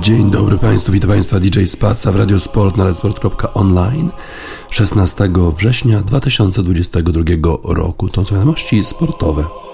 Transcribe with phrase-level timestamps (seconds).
[0.00, 4.10] Dzień dobry Państwu, witam Państwa DJ Spaca w Radiosport na redsport.online
[4.70, 7.22] 16 września 2022
[7.64, 8.08] roku.
[8.08, 9.69] To są wiadomości sportowe.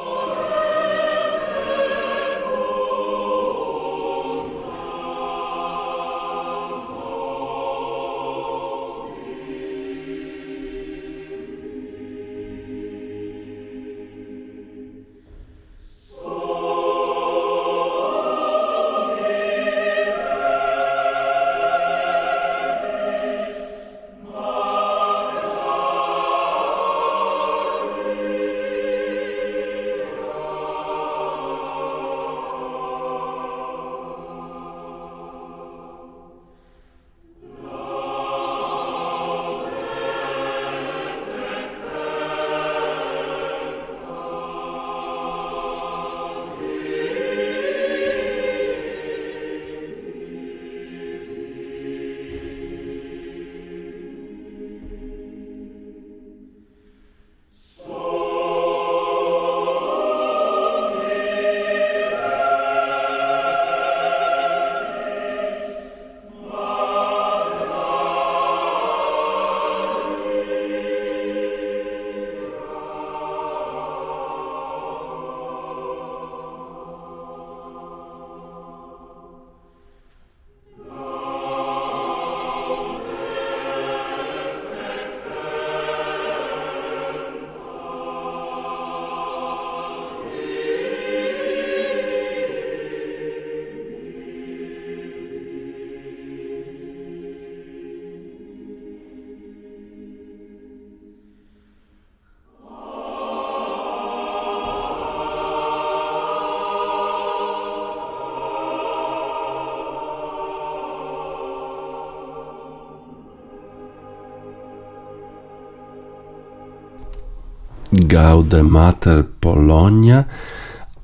[118.06, 120.24] Gaude Mater Polonia,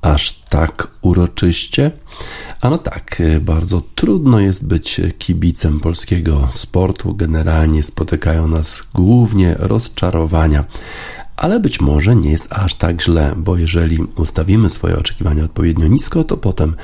[0.03, 1.91] aż tak uroczyście?
[2.61, 7.15] A no tak, bardzo trudno jest być kibicem polskiego sportu.
[7.15, 10.65] Generalnie spotykają nas głównie rozczarowania
[11.43, 16.25] ale być może nie jest aż tak źle, bo jeżeli ustawimy swoje oczekiwania odpowiednio nisko,
[16.25, 16.77] to potem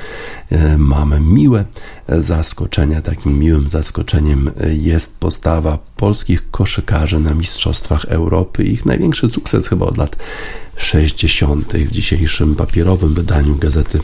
[0.51, 1.65] e, mamy miłe
[2.09, 3.03] zaskoczenia.
[3.03, 8.65] Takim miłym zaskoczeniem jest postawa polskich koszykarzy na Mistrzostwach Europy.
[8.65, 10.17] Ich największy sukces chyba od lat
[10.79, 11.73] 60.
[11.73, 14.01] w dzisiejszym papierowym wydaniu Gazety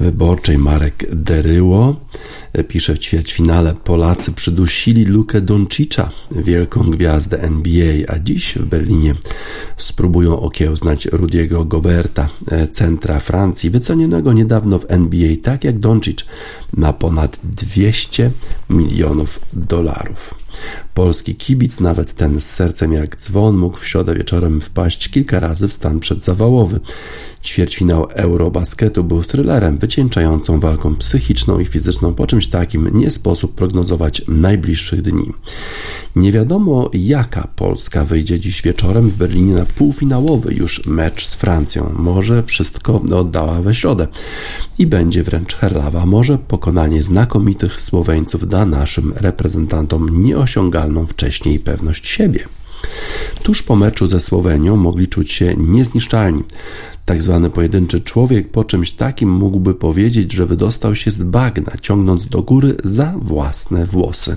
[0.00, 1.96] Wyborczej Marek Deryło
[2.68, 9.14] pisze w ćwierćfinale Polacy przydusili Lukę Doncicza, wielką gwiazdę NBA, a dziś w Berlinie
[9.76, 12.28] spróbują okiełznać Rudiego Goberta,
[12.72, 16.24] centra Francji, wycenionego niedawno w NBA, tak jak Doncic,
[16.76, 18.30] na ponad 200
[18.70, 20.34] milionów dolarów.
[20.94, 25.68] Polski kibic, nawet ten z sercem jak dzwon, mógł w środę wieczorem wpaść kilka razy
[25.68, 26.80] w stan przedzawałowy.
[27.42, 32.14] Ćwierćfinał Eurobasketu był thrillerem wycieńczającą walką psychiczną i fizyczną.
[32.14, 35.32] Po czymś takim nie sposób prognozować najbliższych dni.
[36.16, 41.92] Nie wiadomo, jaka Polska wyjdzie dziś wieczorem w Berlinie na półfinałowy już mecz z Francją.
[41.96, 44.06] Może wszystko oddała we środę
[44.78, 46.06] i będzie wręcz herlawa.
[46.06, 52.40] Może pokonanie znakomitych Słoweńców da naszym reprezentantom nieosiągalną wcześniej pewność siebie.
[53.48, 56.42] Tuż po meczu ze Słowenią mogli czuć się niezniszczalni.
[57.04, 62.26] Tak zwany pojedynczy człowiek po czymś takim mógłby powiedzieć, że wydostał się z bagna, ciągnąc
[62.26, 64.36] do góry za własne włosy.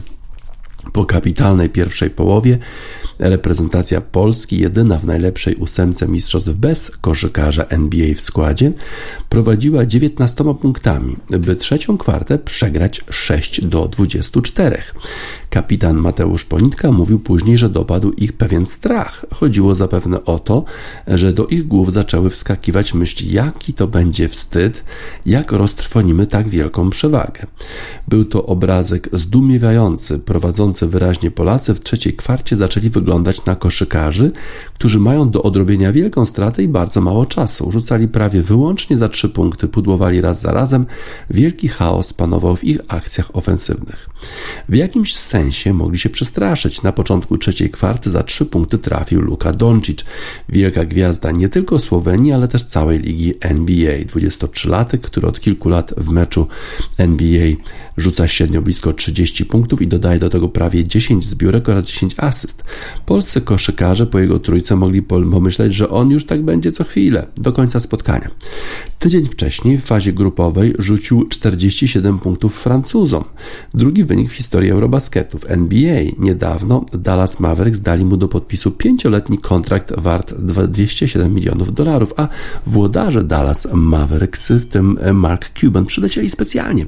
[0.94, 2.58] Po kapitalnej pierwszej połowie
[3.20, 8.72] reprezentacja Polski, jedyna w najlepszej ósemce mistrzostw bez koszykarza NBA w składzie,
[9.30, 14.78] prowadziła 19 punktami, by trzecią kwartę przegrać 6 do 24.
[15.50, 19.26] Kapitan Mateusz Ponitka mówił później, że dopadł ich pewien strach.
[19.34, 20.64] Chodziło zapewne o to,
[21.08, 24.84] że do ich głów zaczęły wskakiwać myśli, jaki to będzie wstyd,
[25.26, 27.46] jak roztrwonimy tak wielką przewagę.
[28.08, 34.32] Był to obrazek zdumiewający, prowadzący wyraźnie Polacy w trzeciej kwarcie zaczęli wyglądać na koszykarzy,
[34.74, 37.72] którzy mają do odrobienia wielką stratę i bardzo mało czasu.
[37.72, 40.86] Rzucali prawie wyłącznie za trzy punkty, pudłowali raz za razem.
[41.30, 44.10] Wielki chaos panował w ich akcjach ofensywnych.
[44.70, 46.82] W jakimś sensie mogli się przestraszyć.
[46.82, 50.06] Na początku trzeciej kwarty za trzy punkty trafił Luka Doncic,
[50.50, 53.98] wielka gwiazda nie tylko Słowenii, ale też całej ligi NBA.
[54.06, 56.48] 23-latek, który od kilku lat w meczu
[56.98, 57.52] NBA
[57.98, 62.64] rzuca średnio blisko 30 punktów i dodaje do tego prawie 10 zbiórek oraz 10 asyst.
[63.06, 67.52] Polscy koszykarze po jego trójce mogli pomyśleć, że on już tak będzie co chwilę, do
[67.52, 68.30] końca spotkania.
[69.00, 73.24] Tydzień wcześniej w fazie grupowej rzucił 47 punktów Francuzom.
[73.74, 75.38] Drugi wynik w historii Eurobasketu.
[75.38, 82.14] W NBA niedawno Dallas Mavericks dali mu do podpisu pięcioletni kontrakt wart 207 milionów dolarów,
[82.18, 82.28] a
[82.66, 86.86] włodarze Dallas Mavericks, w tym Mark Cuban, przylecieli specjalnie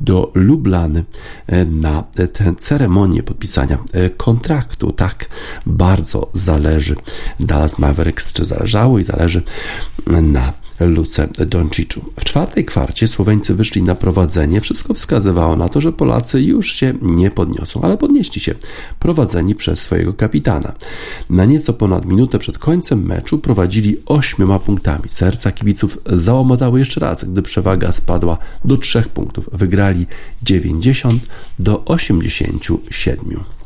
[0.00, 1.04] do Lublany
[1.46, 4.92] e, na tę ceremonię podpisania e, kontraktu.
[4.92, 5.28] Tak
[5.66, 6.96] bardzo zależy
[7.40, 9.42] Dallas Mavericks, czy zależało i zależy
[10.06, 10.52] na
[10.86, 12.04] Luce Donciczu.
[12.20, 14.60] W czwartej kwarcie Słoweńcy wyszli na prowadzenie.
[14.60, 18.54] Wszystko wskazywało na to, że Polacy już się nie podniosą, ale podnieśli się,
[18.98, 20.72] prowadzeni przez swojego kapitana.
[21.30, 25.04] Na nieco ponad minutę przed końcem meczu prowadzili ośmioma punktami.
[25.08, 29.48] Serca kibiców załomotały jeszcze raz, gdy przewaga spadła do trzech punktów.
[29.52, 30.06] Wygrali
[30.42, 31.22] 90
[31.58, 33.59] do 87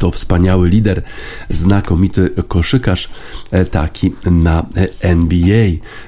[0.00, 1.02] to wspaniały lider,
[1.50, 3.08] znakomity koszykarz,
[3.50, 4.66] e, taki na
[5.00, 5.66] NBA,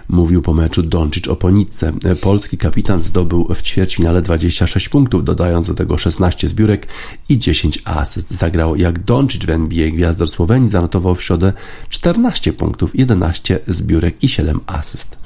[0.09, 1.93] mówił po meczu Doncic o Ponicce.
[2.05, 6.87] E, polski kapitan zdobył w ćwierćfinale 26 punktów, dodając do tego 16 zbiórek
[7.29, 8.31] i 10 asyst.
[8.31, 9.91] Zagrał jak Doncic w NBA.
[9.91, 11.53] Gwiazdor Słowenii zanotował w środę
[11.89, 15.17] 14 punktów, 11 zbiórek i 7 asyst.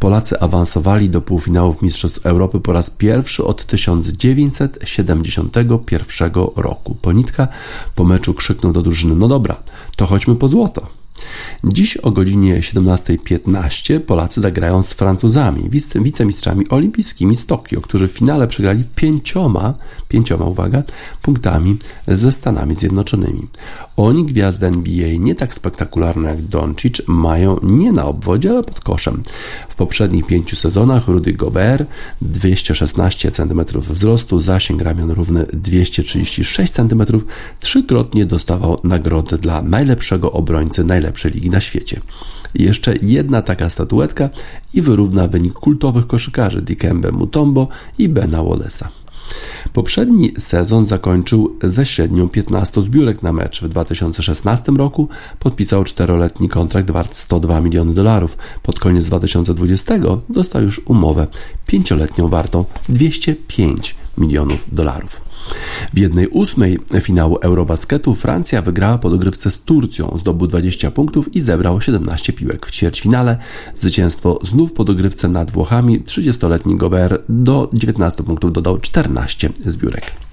[0.00, 6.94] Polacy awansowali do półfinałów Mistrzostw Europy po raz pierwszy od 1971 roku.
[6.94, 7.48] Ponitka
[7.94, 9.56] po meczu krzyknął do drużyny: No dobra,
[9.96, 10.86] to chodźmy po złoto.
[11.64, 18.48] Dziś o godzinie 17.15 Polacy zagrają z Francuzami, wicemistrzami olimpijskimi z Tokio, którzy w finale
[18.48, 19.74] przegrali pięcioma,
[20.08, 20.82] pięcioma uwaga,
[21.22, 21.76] punktami
[22.08, 23.46] ze Stanami Zjednoczonymi.
[23.96, 29.22] Oni gwiazdy NBA nie tak spektakularne jak Doncic mają nie na obwodzie, ale pod koszem.
[29.68, 31.88] W poprzednich pięciu sezonach Rudy Gobert
[32.22, 37.02] 216 cm wzrostu, zasięg ramion równy 236 cm,
[37.60, 42.00] trzykrotnie dostawał nagrodę dla najlepszego obrońcy najlepszej ligi na świecie.
[42.54, 44.30] jeszcze jedna taka statuetka
[44.74, 47.68] i wyrówna wynik kultowych koszykarzy Dikembe Mutombo
[47.98, 48.88] i Bena Wallace'a.
[49.72, 53.62] Poprzedni sezon zakończył ze średnią 15 zbiórek na mecz.
[53.62, 55.08] W 2016 roku
[55.38, 58.36] podpisał czteroletni kontrakt wart 102 miliony dolarów.
[58.62, 59.94] Pod koniec 2020
[60.28, 61.26] dostał już umowę
[61.66, 65.29] pięcioletnią wartą 205 milionów dolarów.
[65.94, 71.40] W jednej ósmej finału Eurobasketu Francja wygrała po dogrywce z Turcją, zdobył 20 punktów i
[71.40, 72.66] zebrał 17 piłek.
[72.66, 73.36] W ćwierćfinale
[73.74, 80.29] zwycięstwo znów po dogrywce nad Włochami 30-letni Gobert do 19 punktów dodał 14 zbiórek.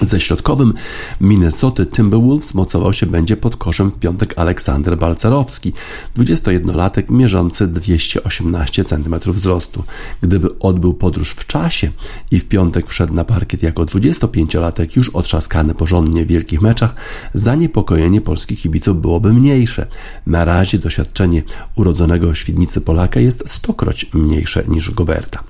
[0.00, 0.74] Ze środkowym
[1.20, 5.72] Minnesota Timberwolves mocował się będzie pod koszem w piątek Aleksander Balcerowski,
[6.16, 9.84] 21-latek mierzący 218 cm wzrostu.
[10.20, 11.90] Gdyby odbył podróż w czasie
[12.30, 16.94] i w piątek wszedł na parkiet jako 25-latek już otrzaskany porządnie w wielkich meczach,
[17.34, 19.86] zaniepokojenie polskich kibiców byłoby mniejsze.
[20.26, 21.42] Na razie doświadczenie
[21.76, 25.44] urodzonego w Świdnicy Polaka jest stokroć mniejsze niż Goberta.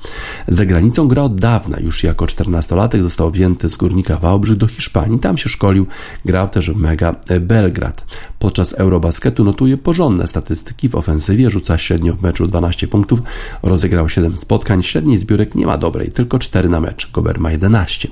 [0.49, 4.67] Za granicą gra od dawna, już jako 14-latek został wzięty z Górnika Wałbrzych Wałbrzych do
[4.67, 5.19] Hiszpanii.
[5.19, 5.87] Tam się szkolił,
[6.25, 8.05] grał też w Mega Belgrad.
[8.38, 13.20] Podczas Eurobasketu notuje porządne statystyki w ofensywie, rzuca średnio w meczu 12 punktów,
[13.62, 18.08] rozegrał 7 spotkań, średniej zbiórek nie ma dobrej, tylko 4 na mecz, Gober ma 11.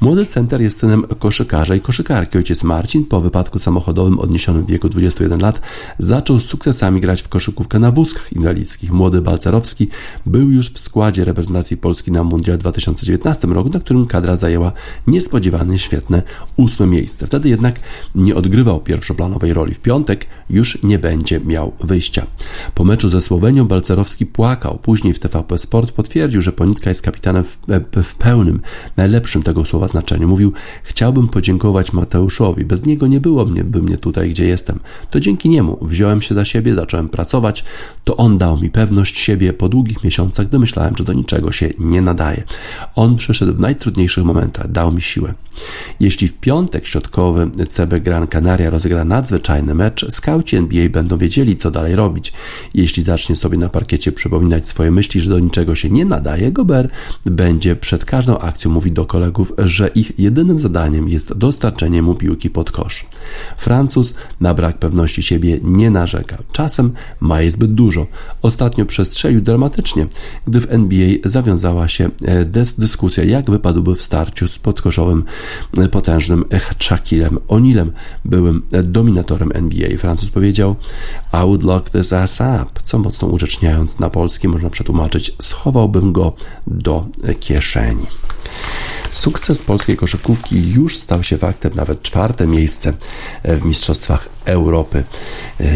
[0.00, 2.38] Młody center jest synem koszykarza i koszykarki.
[2.38, 5.60] Ojciec Marcin po wypadku samochodowym odniesionym w wieku 21 lat
[5.98, 8.92] zaczął z sukcesami grać w koszykówkę na wózkach inwalidzkich.
[8.92, 9.88] Młody Balcerowski
[10.26, 14.72] był już w składzie reprezentacji Polski na Mundial 2019 roku, na którym kadra zajęła
[15.06, 16.22] niespodziewanie świetne
[16.56, 17.26] ósme miejsce.
[17.26, 17.80] Wtedy jednak
[18.14, 19.63] nie odgrywał pierwszoplanowej roli.
[19.72, 22.26] W piątek już nie będzie miał wyjścia.
[22.74, 24.78] Po meczu ze Słowenią Balcerowski płakał.
[24.82, 27.58] Później w TVP Sport potwierdził, że Ponitka jest kapitanem w,
[28.02, 28.60] w pełnym,
[28.96, 30.28] najlepszym tego słowa znaczeniu.
[30.28, 30.52] Mówił,
[30.82, 32.64] chciałbym podziękować Mateuszowi.
[32.64, 34.78] Bez niego nie było mnie, by mnie tutaj, gdzie jestem.
[35.10, 37.64] To dzięki niemu wziąłem się za siebie, zacząłem pracować.
[38.04, 41.70] To on dał mi pewność siebie po długich miesiącach, gdy myślałem, że do niczego się
[41.78, 42.42] nie nadaje.
[42.94, 45.34] On przyszedł w najtrudniejszych momentach, dał mi siłę.
[46.00, 49.04] Jeśli w piątek środkowy CB Gran Canaria rozegra
[49.54, 52.32] nadzwyczajny mecz, skauci NBA będą wiedzieli, co dalej robić.
[52.74, 56.88] Jeśli zacznie sobie na parkiecie przypominać swoje myśli, że do niczego się nie nadaje, Gober
[57.24, 62.50] będzie przed każdą akcją mówić do kolegów, że ich jedynym zadaniem jest dostarczenie mu piłki
[62.50, 63.06] pod kosz.
[63.58, 66.38] Francuz na brak pewności siebie nie narzeka.
[66.52, 68.06] Czasem ma jej zbyt dużo.
[68.42, 70.06] Ostatnio przestrzelił dramatycznie,
[70.46, 72.44] gdy w NBA zawiązała się e,
[72.78, 75.24] dyskusja, jak wypadłby w starciu z podkoszowym
[75.90, 76.44] potężnym
[76.80, 77.90] Shaquillem O'Nealem,
[78.24, 79.98] byłym dominatorem NBA.
[79.98, 80.76] Francuz powiedział
[81.32, 86.32] I would lock this ass up, co mocno urzeczniając na polski można przetłumaczyć schowałbym go
[86.66, 87.06] do
[87.40, 88.06] kieszeni.
[89.10, 92.92] Sukces polskiej koszykówki już stał się faktem, nawet czwarte miejsce
[93.44, 95.04] w Mistrzostwach Europy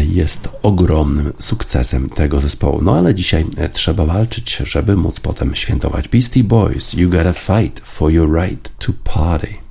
[0.09, 2.81] jest ogromnym sukcesem tego zespołu.
[2.81, 6.07] No ale dzisiaj trzeba walczyć, żeby móc potem świętować.
[6.07, 9.68] Beastie Boys, you gotta fight for your right to party.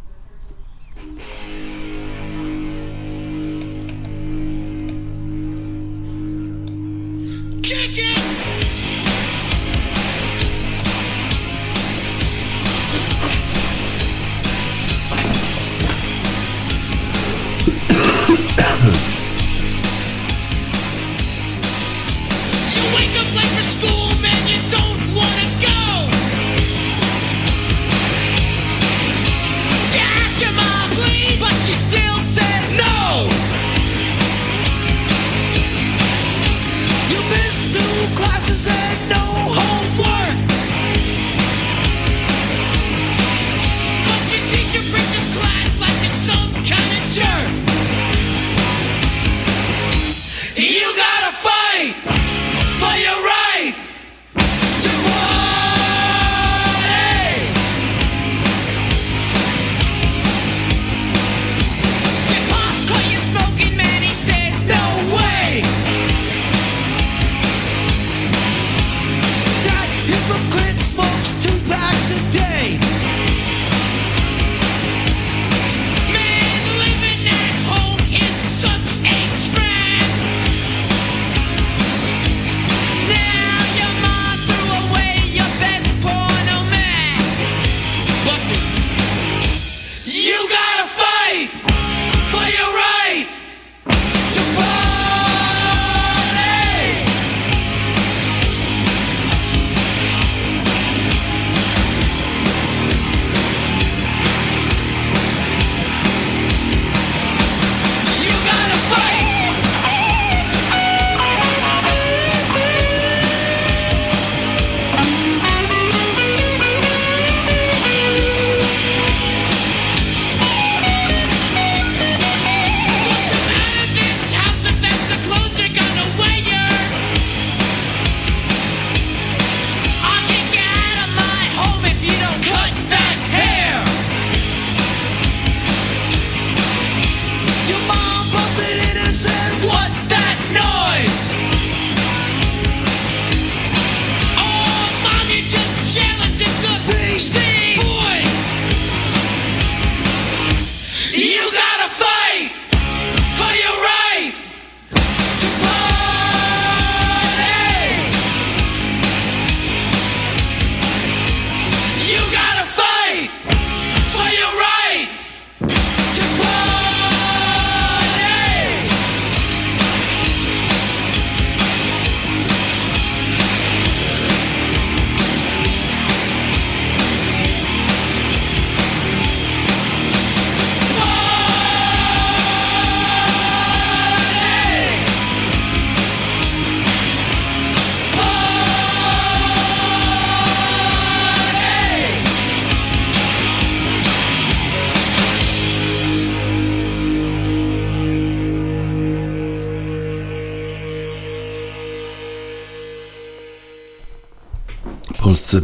[205.48, 205.62] Polscy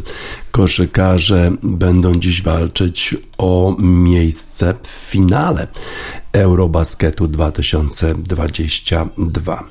[0.50, 5.66] koszykarze będą dziś walczyć o miejsce w finale
[6.32, 9.64] Eurobasketu 2022.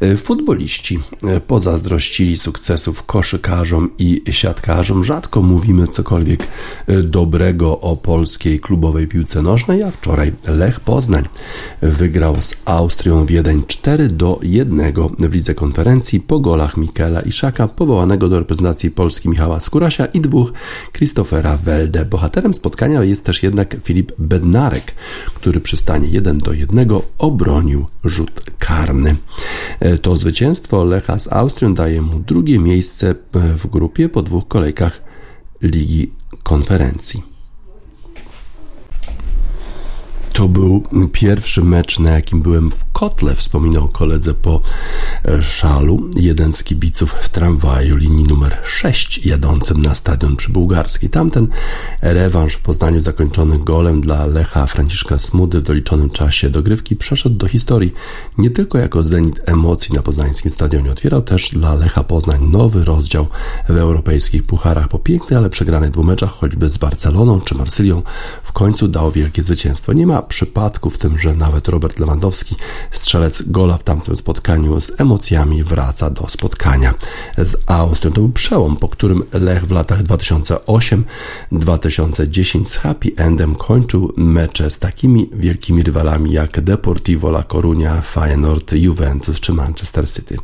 [0.00, 5.04] E, futboliści e, pozazdrościli sukcesów koszykarzom i siatkarzom.
[5.04, 6.46] Rzadko mówimy cokolwiek
[6.86, 11.24] e, dobrego o polskiej klubowej piłce nożnej, a wczoraj Lech Poznań
[11.82, 18.28] wygrał z Austrią Wiedeń 4 do 1 w lidze konferencji po golach Mikela Iszaka, powołanego
[18.28, 20.52] do reprezentacji Polski Michała Skurasia i dwóch
[20.92, 22.04] Christophera Welde.
[22.04, 24.94] Bohaterem spotkania jest też jednak Filip Bednarek,
[25.34, 26.88] który przy stanie 1 do 1
[27.18, 29.16] obronił rzut karny.
[29.80, 35.02] E, to zwycięstwo Lecha z Austrią daje mu drugie miejsce w grupie po dwóch kolejkach
[35.62, 37.37] Ligi Konferencji.
[40.38, 44.60] To był pierwszy mecz, na jakim byłem w kotle, wspominał koledze po
[45.24, 46.10] e, szalu.
[46.16, 51.10] Jeden z kibiców w tramwaju linii numer 6 jadącym na stadion przybułgarski.
[51.10, 51.48] Tamten
[52.02, 57.48] rewanż w Poznaniu zakończony golem dla Lecha Franciszka Smudy w doliczonym czasie dogrywki przeszedł do
[57.48, 57.94] historii
[58.38, 60.90] nie tylko jako zenit emocji na poznańskim stadionie.
[60.90, 63.26] Otwierał też dla Lecha Poznań nowy rozdział
[63.68, 64.88] w europejskich pucharach.
[64.88, 68.02] Po pięknej, ale przegranej dwóch meczach, choćby z Barceloną czy Marsylią,
[68.44, 69.92] w końcu dał wielkie zwycięstwo.
[69.92, 72.56] Nie ma przypadku w tym, że nawet Robert Lewandowski,
[72.90, 76.94] strzelec gola w tamtym spotkaniu, z emocjami wraca do spotkania
[77.38, 78.12] z Austrią.
[78.12, 84.78] To był przełom, po którym Lech w latach 2008-2010 z happy endem kończył mecze z
[84.78, 90.36] takimi wielkimi rywalami jak Deportivo La Coruña, Feyenoord, Juventus czy Manchester City.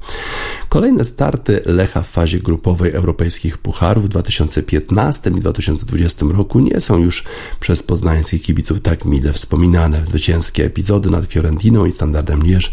[0.68, 6.98] Kolejne starty Lecha w fazie grupowej europejskich pucharów w 2015 i 2020 roku nie są
[6.98, 7.24] już
[7.60, 9.73] przez poznańskich kibiców tak mile wspominane.
[10.04, 12.72] Zwycięskie epizody nad Fiorentiną i Standardem Lierz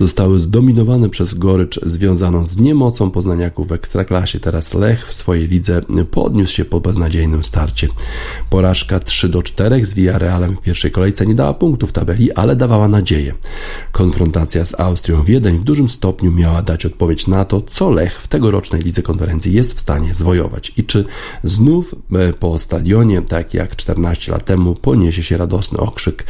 [0.00, 4.40] zostały zdominowane przez gorycz związaną z niemocą poznaniaków w Ekstraklasie.
[4.40, 7.88] Teraz Lech w swojej lidze podniósł się po beznadziejnym starcie.
[8.50, 12.88] Porażka 3 do 4 z Villarrealem w pierwszej kolejce nie dała punktów tabeli, ale dawała
[12.88, 13.34] nadzieję.
[13.92, 18.28] Konfrontacja z Austrią Wiedeń w dużym stopniu miała dać odpowiedź na to, co Lech w
[18.28, 21.04] tegorocznej lidze konferencji jest w stanie zwojować i czy
[21.44, 26.24] znów e, po stadionie, tak jak 14 lat temu, poniesie się radosny okrzyk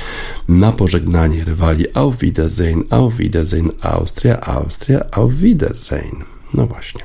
[0.49, 6.25] na pożegnanie rywali Auf Wiedersehen, Auf Wiedersehen, Austria, Austria, Auf Wiedersehen.
[6.55, 7.01] No właśnie.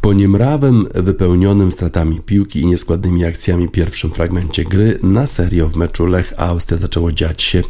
[0.00, 6.06] Po niemrawym, wypełnionym stratami piłki i nieskładnymi akcjami pierwszym fragmencie gry na serio w meczu
[6.06, 7.62] Lech-Austria zaczęło dziać się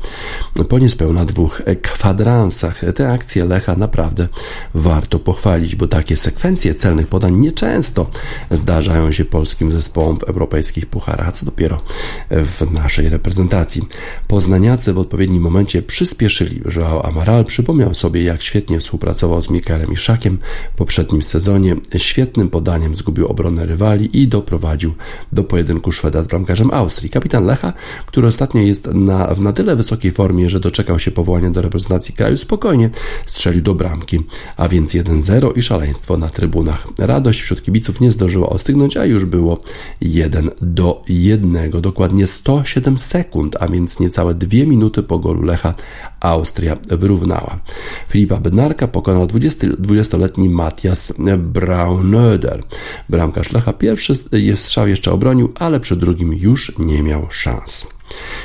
[0.69, 2.81] po niespełna dwóch kwadransach.
[2.95, 4.29] Te akcje Lecha naprawdę
[4.75, 8.11] warto pochwalić, bo takie sekwencje celnych podań nieczęsto
[8.51, 11.83] zdarzają się polskim zespołom w europejskich pucharach, a co dopiero
[12.31, 13.83] w naszej reprezentacji.
[14.29, 16.63] Poznaniacy w odpowiednim momencie przyspieszyli.
[16.77, 20.39] Joao Amaral przypomniał sobie, jak świetnie współpracował z Mikaelem Iszakiem
[20.75, 21.77] w poprzednim sezonie.
[21.97, 24.95] Świetnie świetnym podaniem zgubił obronę rywali i doprowadził
[25.33, 27.11] do pojedynku Szweda z bramkarzem Austrii.
[27.11, 27.73] Kapitan Lecha,
[28.07, 32.15] który ostatnio jest na, w na tyle wysokiej formie, że doczekał się powołania do reprezentacji
[32.15, 32.91] kraju, spokojnie
[33.27, 34.21] strzelił do bramki,
[34.57, 36.87] a więc 1-0 i szaleństwo na trybunach.
[36.99, 39.61] Radość wśród kibiców nie zdążyła ostygnąć, a już było
[40.01, 41.71] 1 do 1.
[41.71, 45.75] Dokładnie 107 sekund, a więc niecałe 2 minuty po golu Lecha
[46.21, 47.61] Austria wyrównała.
[48.09, 52.63] Filipa Bednarka pokonał 20-letni Matthias Braun Nöder.
[53.09, 54.15] Bramkarz Lecha pierwszy
[54.55, 58.00] strzał jeszcze obronił, ale przy drugim już nie miał szans.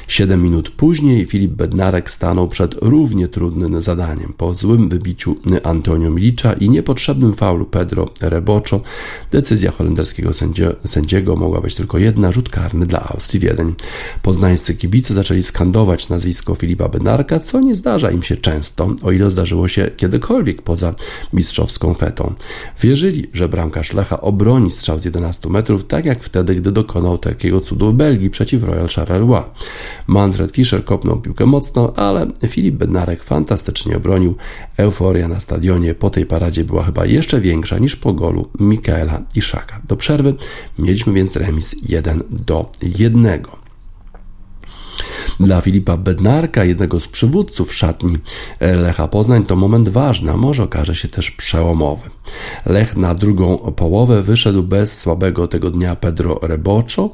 [0.07, 4.33] Siedem minut później Filip Bednarek stanął przed równie trudnym zadaniem.
[4.37, 8.81] Po złym wybiciu Antonio Milicza i niepotrzebnym faulu Pedro Reboczo
[9.31, 10.31] decyzja holenderskiego
[10.85, 13.73] sędziego mogła być tylko jedna, rzut karny dla Austrii Wiedeń.
[14.21, 19.31] Poznańscy kibice zaczęli skandować nazwisko Filipa Bednarka, co nie zdarza im się często, o ile
[19.31, 20.95] zdarzyło się kiedykolwiek poza
[21.33, 22.33] mistrzowską fetą.
[22.81, 27.61] Wierzyli, że bramkarz Lecha obroni strzał z 11 metrów, tak jak wtedy, gdy dokonał takiego
[27.61, 29.41] cudu w Belgii przeciw Royal Charleroi.
[30.07, 34.35] Manfred Fischer kopnął piłkę mocno, ale Filip Bednarek fantastycznie obronił.
[34.77, 39.41] Euforia na stadionie po tej paradzie była chyba jeszcze większa niż po golu Mikaela i
[39.41, 39.81] Szaka.
[39.87, 40.33] Do przerwy
[40.79, 43.41] mieliśmy więc remis 1 do 1.
[45.39, 48.17] Dla Filipa Bednarka, jednego z przywódców szatni
[48.59, 52.14] Lecha Poznań, to moment ważny, a może okaże się też przełomowy.
[52.65, 57.09] Lech na drugą połowę wyszedł bez słabego tego dnia Pedro Reboczo,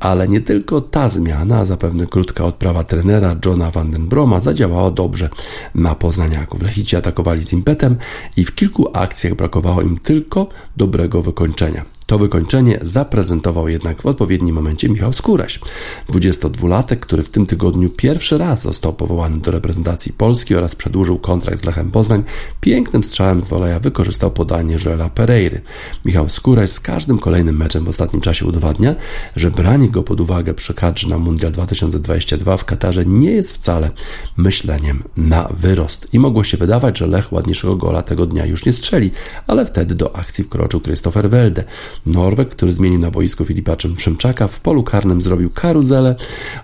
[0.00, 5.28] ale nie tylko ta zmiana, zapewne krótka odprawa trenera Johna van den Broma zadziałała dobrze
[5.74, 6.62] na poznaniaków.
[6.62, 7.96] Lechici atakowali z impetem
[8.36, 11.84] i w kilku akcjach brakowało im tylko dobrego wykończenia.
[12.06, 15.60] To wykończenie zaprezentował jednak w odpowiednim momencie Michał Skóraś,
[16.08, 21.60] 22-latek, który w tym tygodniu pierwszy raz został powołany do reprezentacji Polski oraz przedłużył kontrakt
[21.60, 22.22] z Lechem Poznań.
[22.60, 25.60] Pięknym strzałem z woleja wykorzystał podanie Joela Pereiry.
[26.04, 28.94] Michał Skóraś z każdym kolejnym meczem w ostatnim czasie udowadnia,
[29.36, 33.90] że branie go pod uwagę przy kadrze na Mundial 2022 w Katarze nie jest wcale
[34.36, 36.08] myśleniem na wyrost.
[36.12, 39.10] I mogło się wydawać, że Lech ładniejszego gola tego dnia już nie strzeli,
[39.46, 41.64] ale wtedy do akcji wkroczył Christopher Welde.
[42.06, 46.14] Norweg, który zmienił na boisku Filipa Szymczaka, w polu karnym zrobił karuzelę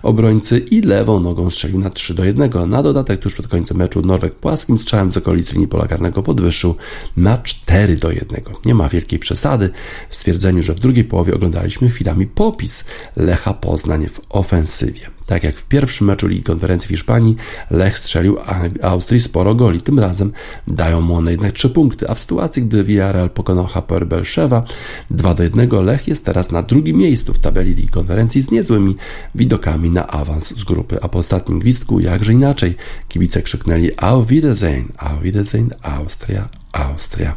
[0.03, 2.69] obrońcy i lewą nogą strzelił na 3 do 1.
[2.69, 6.75] Na dodatek tuż przed końcem meczu Norweg płaskim strzałem z okolic linii pola karnego podwyższył
[7.17, 7.52] na 4
[7.99, 8.41] do 1.
[8.65, 9.69] Nie ma wielkiej przesady
[10.09, 12.85] w stwierdzeniu, że w drugiej połowie oglądaliśmy chwilami popis
[13.15, 15.12] Lecha Poznań w ofensywie.
[15.25, 17.35] Tak jak w pierwszym meczu Ligi Konferencji w Hiszpanii,
[17.71, 18.37] Lech strzelił
[18.81, 19.81] Austrii sporo goli.
[19.81, 20.31] Tym razem
[20.67, 24.63] dają mu one jednak 3 punkty, a w sytuacji, gdy Villarreal pokonał HPR Belszeva
[25.09, 28.95] 2 do 1, Lech jest teraz na drugim miejscu w tabeli Ligi Konferencji z niezłymi
[29.35, 31.01] widokami na awans z grupy.
[31.01, 32.75] A po ostatnim gwizdku, jakże inaczej,
[33.09, 37.35] kibice krzyknęli Auf Wiedersehen, Auf Wiedersehen, Austria, Austria,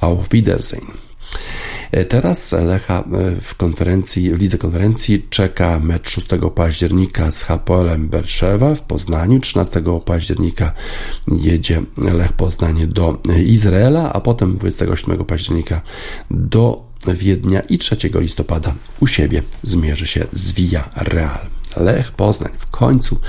[0.00, 1.11] Auf Wiedersehen.
[1.92, 8.08] E, teraz Lecha e, w konferencji, w lidze konferencji czeka mecz 6 października z Hapoelem
[8.08, 9.40] Berszewa w Poznaniu.
[9.40, 10.72] 13 października
[11.28, 15.80] jedzie Lech Poznań do Izraela, a potem 27 października
[16.30, 20.54] do Wiednia i 3 listopada u siebie zmierzy się z
[20.96, 21.38] Real.
[21.76, 23.20] Lech Poznań w końcu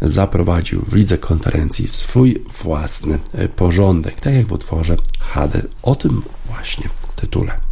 [0.00, 3.18] zaprowadził w lidze konferencji swój własny
[3.56, 7.71] porządek, tak jak w utworze Hade o tym właśnie tytule.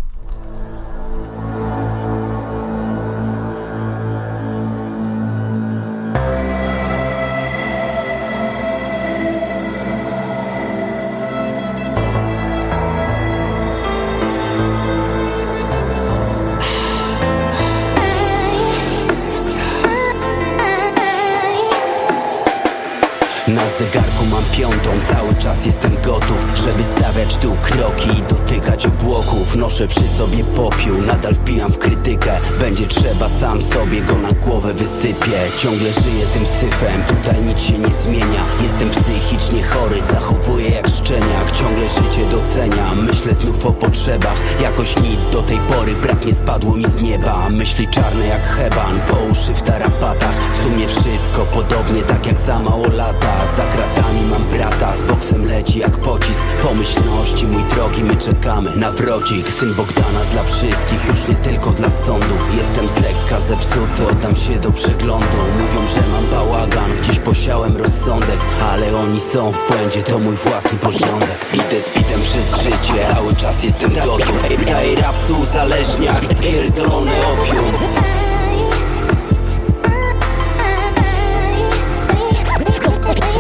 [23.81, 29.88] Zegarku mam piątą, cały czas jestem gotów Żeby stawiać tu kroki i dotykać obłoków Noszę
[29.88, 32.40] przy sobie popiół, nadal wpijam w krytykę.
[32.61, 35.38] Będzie trzeba, sam sobie go na głowę wysypię.
[35.59, 38.45] Ciągle żyję tym syfem, tutaj nic się nie zmienia.
[38.62, 42.89] Jestem psychicznie chory, zachowuję jak szczeniak Ciągle życie doceniam,
[43.20, 44.61] myślę znów o potrzebach.
[44.62, 47.48] Jakoś nic do tej pory, brak nie spadło mi z nieba.
[47.50, 50.35] Myśli czarne jak heban, po uszy w tarapatach.
[50.52, 53.33] W sumie wszystko podobnie, tak jak za mało lata.
[53.56, 56.42] Za kratami mam brata, z boksem leci jak pocisk.
[56.62, 61.90] Pomyślności, mój drogi, my czekamy na wrodzik Syn Bogdana dla wszystkich, już nie tylko dla
[61.90, 62.35] sądu.
[62.59, 65.37] Jestem z lekka zepsuty, oddam się do przeglądu.
[65.61, 68.38] Mówią, że mam bałagan, gdzieś posiałem rozsądek.
[68.72, 71.38] Ale oni są w błędzie, to mój własny porządek.
[71.54, 74.44] Idę z bitem przez życie, cały czas jestem gotów.
[74.76, 77.64] Ej, rapcu uzależniak, pierdolone opium.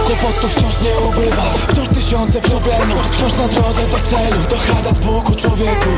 [0.06, 1.42] Kłopotów wciąż nie ubywa.
[1.68, 4.44] Wciąż tysiące problemów Wciąż na drodze do celu.
[4.48, 5.88] To chada z Bogu człowieku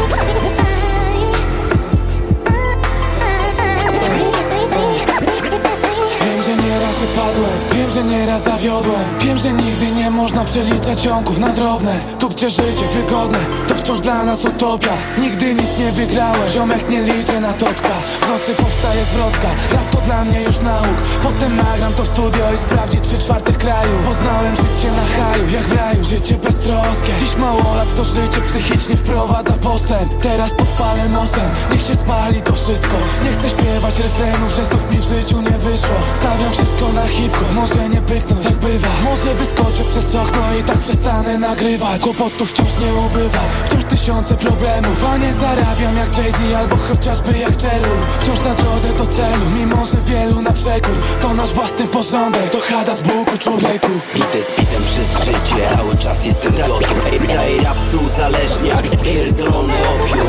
[7.75, 9.18] Wiem, że nieraz zawiodłem.
[9.18, 11.94] Wiem, że nigdy nie można przeliczać ciągów na drobne.
[12.18, 14.92] Tu gdzie życie wygodne To wciąż dla nas utopia.
[15.18, 17.88] Nigdy nic nie wygrałem Ziomek nie liczę na totka.
[18.20, 19.48] W nocy powstaje zwrotka
[19.92, 20.99] to dla mnie już nauk.
[21.23, 23.93] Potem nagram to studio i sprawdzi trzy czwartych kraju.
[24.05, 27.12] Poznałem życie na haju Jak w raju, życie beztroskie.
[27.21, 30.23] Dziś mało lat to życie psychicznie wprowadza postęp.
[30.23, 32.97] Teraz podpalę mostem Niech się spali to wszystko.
[33.25, 35.97] Nie chcę śpiewać refrenów, że znów mi w życiu nie wyszło.
[36.15, 38.88] Stawiam wszystko na hip-hop, może nie pyknąć, tak bywa.
[39.05, 42.01] Może wyskoczę przez okno i tak przestanę nagrywać.
[42.01, 45.05] Kłopotów wciąż nie ubywa, wciąż tysiące problemów.
[45.12, 47.99] A nie zarabiam jak Jay-Z albo chociażby jak Cheryl.
[48.21, 50.95] Wciąż na drodze do celu, mimo że wielu na przekór.
[51.23, 53.91] To nasz własny porządek, to chada z Bogu człowieku.
[54.17, 57.07] Idę z bitem przez życie, cały czas jestem gotów.
[57.39, 60.27] Ej, rapcu uzależniak, pierdolone opium.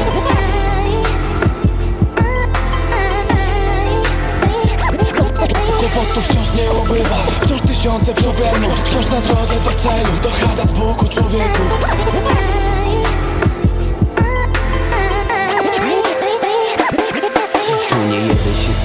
[5.79, 7.15] Kłopotów wciąż nie ubywa.
[7.41, 10.09] Wciąż tysiące problemów Wciąż na drodze do celu.
[10.21, 11.63] To chada z Bogu człowieku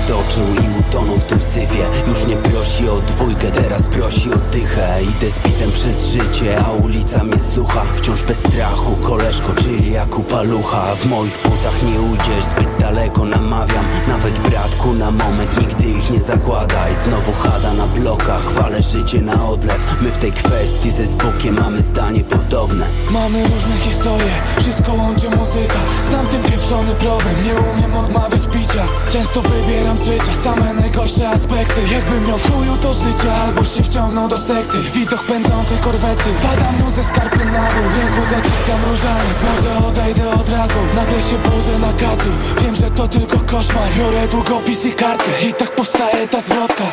[0.09, 1.85] stoczył i utonął w tym syfie.
[2.07, 4.99] Już nie prosi o dwójkę, teraz prosi o dychę.
[5.03, 7.85] Idę z bitem przez życie, a ulica mnie słucha.
[7.97, 13.85] Wciąż bez strachu, koleżko, czyli jak upalucha W moich butach nie ujdziesz, zbyt daleko namawiam.
[14.09, 16.95] Nawet bratku na moment, nigdy ich nie zakładaj.
[16.95, 19.97] Znowu chada na blokach, wale życie na odlew.
[20.01, 22.87] My w tej kwestii ze Zbukiem mamy zdanie podobne.
[23.11, 25.81] Mamy różne historie, wszystko łączy muzyka.
[26.09, 28.85] Znam ten pieprzony problem, nie umiem odmawiać picia.
[29.11, 31.81] Często wybieram z życia same najgorsze aspekty.
[31.93, 34.79] Jakbym miał w chuju to życie, albo się wciągnął do sekty.
[34.95, 37.87] Widok pędzącej korwety, spadam nią ze skarpy na dół.
[37.91, 40.81] W ręku zaciskam różaniec, może odejdę od razu.
[40.97, 42.29] Nagle się budzę na kacu,
[42.63, 43.89] wiem, że to tylko koszmar.
[43.99, 46.85] Biorę długopis i kartkę i tak powstaje ta zwrotka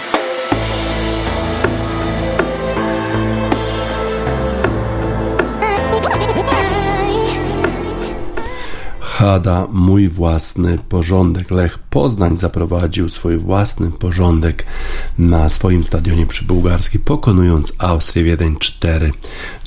[9.71, 11.51] Mój własny porządek.
[11.51, 14.65] Lech Poznań zaprowadził swój własny porządek
[15.17, 19.11] na swoim stadionie przy Bułgarskiej, pokonując Austrię Wiedeń 4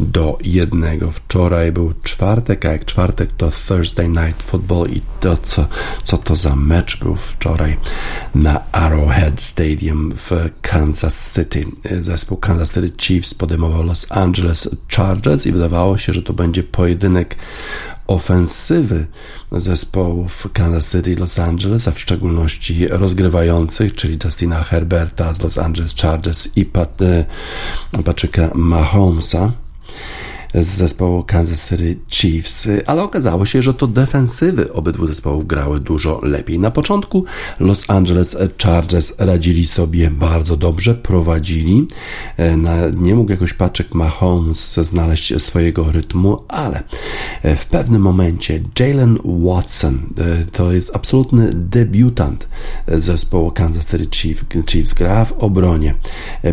[0.00, 0.82] do 1.
[1.12, 5.66] Wczoraj był czwartek, a jak czwartek to Thursday Night Football i to co,
[6.04, 7.76] co to za mecz był wczoraj
[8.34, 10.30] na Arrowhead Stadium w
[10.62, 11.64] Kansas City.
[12.00, 17.36] Zespół Kansas City Chiefs podejmował Los Angeles Chargers i wydawało się, że to będzie pojedynek
[18.08, 19.06] ofensywy
[19.52, 25.58] zespołów Kansas City i Los Angeles, a w szczególności rozgrywających, czyli Justina Herberta z Los
[25.58, 27.24] Angeles Chargers i Pat, e,
[28.04, 29.52] Patricka Mahomesa
[30.54, 36.20] z zespołu Kansas City Chiefs, ale okazało się, że to defensywy obydwu zespołów grały dużo
[36.22, 36.58] lepiej.
[36.58, 37.24] Na początku
[37.60, 41.86] Los Angeles Chargers radzili sobie bardzo dobrze, prowadzili.
[42.36, 42.56] E,
[42.96, 46.82] nie mógł jakoś Patrick Mahomes znaleźć swojego rytmu, ale
[47.42, 52.48] e, w pewnym momencie Jalen Watson, e, to jest absolutny debiutant
[52.88, 55.94] zespołu Kansas City Chiefs, Chiefs gra w obronie,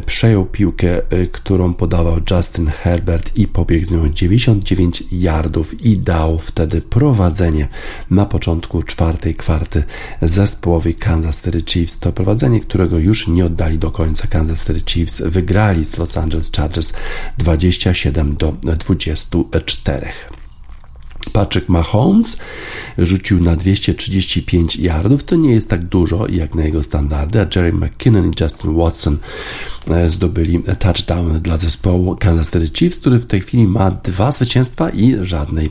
[0.06, 7.68] przejął piłkę, którą podawał Justin Herbert i pobiegł nią 99 yardów i dał wtedy prowadzenie
[8.10, 9.84] na początku czwartej kwarty
[10.22, 12.00] zespołowi Kansas City Chiefs.
[12.00, 14.28] To prowadzenie, którego już nie oddali do końca.
[14.28, 16.94] Kansas City Chiefs wygrali z Los Angeles Chargers
[17.38, 20.12] 27 do 24.
[21.30, 22.38] Patrick Mahomes
[22.98, 25.24] rzucił na 235 yardów.
[25.24, 29.18] To nie jest tak dużo jak na jego standardy, a Jerry McKinnon i Justin Watson
[29.88, 34.90] e, zdobyli touchdown dla zespołu Kansas City Chiefs, który w tej chwili ma dwa zwycięstwa
[34.90, 35.70] i żadnej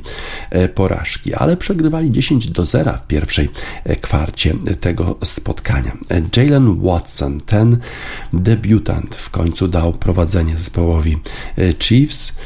[0.50, 3.48] e, porażki, ale przegrywali 10 do 0 w pierwszej
[3.84, 5.96] e, kwarcie tego spotkania.
[6.36, 7.78] Jalen Watson, ten
[8.32, 11.18] debiutant, w końcu dał prowadzenie zespołowi
[11.78, 12.38] Chiefs.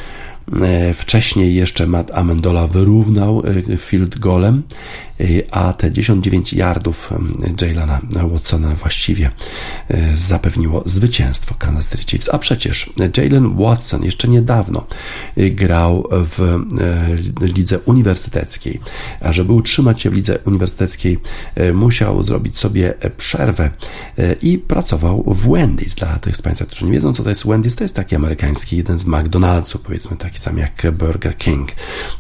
[0.63, 4.63] E, wcześniej jeszcze Matt Amendola wyrównał e, field golem
[5.51, 7.13] a te 19 yardów
[7.63, 8.01] Jalana
[8.33, 9.31] Watsona właściwie
[9.89, 12.29] e, zapewniło zwycięstwo Kansas City Chiefs.
[12.33, 14.87] A przecież Jalen Watson jeszcze niedawno
[15.37, 16.61] e, grał w
[17.41, 18.81] lidze uniwersyteckiej,
[19.21, 21.19] a żeby utrzymać się w lidze uniwersyteckiej
[21.75, 23.71] musiał zrobić sobie przerwę
[24.43, 25.99] i pracował w Wendy's.
[25.99, 28.77] Dla tych z Państwa, którzy nie wiedzą, co to jest Wendy's, to jest taki amerykański,
[28.77, 31.69] jeden z McDonald'sów, powiedzmy taki sam jak Burger King.